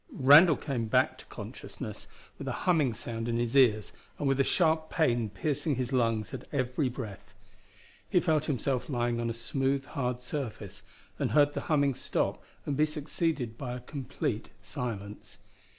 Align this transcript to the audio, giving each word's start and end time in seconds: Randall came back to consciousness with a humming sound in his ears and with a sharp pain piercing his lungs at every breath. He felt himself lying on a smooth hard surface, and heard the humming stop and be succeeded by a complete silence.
Randall 0.13 0.57
came 0.57 0.87
back 0.87 1.19
to 1.19 1.25
consciousness 1.25 2.07
with 2.39 2.47
a 2.47 2.51
humming 2.65 2.95
sound 2.95 3.27
in 3.27 3.37
his 3.37 3.55
ears 3.55 3.93
and 4.17 4.27
with 4.27 4.39
a 4.39 4.43
sharp 4.43 4.89
pain 4.89 5.29
piercing 5.29 5.75
his 5.75 5.93
lungs 5.93 6.33
at 6.33 6.47
every 6.51 6.89
breath. 6.89 7.35
He 8.09 8.19
felt 8.19 8.45
himself 8.45 8.89
lying 8.89 9.19
on 9.19 9.29
a 9.29 9.33
smooth 9.35 9.85
hard 9.85 10.23
surface, 10.23 10.81
and 11.19 11.33
heard 11.33 11.53
the 11.53 11.61
humming 11.69 11.93
stop 11.93 12.43
and 12.65 12.75
be 12.75 12.87
succeeded 12.87 13.59
by 13.59 13.75
a 13.75 13.79
complete 13.81 14.49
silence. 14.63 15.37